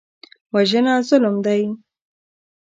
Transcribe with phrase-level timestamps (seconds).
[0.53, 1.61] وژنه ظلم دی